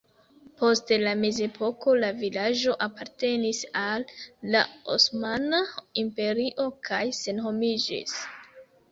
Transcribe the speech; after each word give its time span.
Post 0.59 0.91
la 1.01 1.11
mezepoko 1.23 1.91
la 2.03 2.07
vilaĝo 2.21 2.71
apartenis 2.85 3.59
al 3.81 4.05
la 4.55 4.63
Osmana 4.95 5.59
Imperio 6.05 6.65
kaj 6.89 7.03
senhomiĝis. 7.19 8.17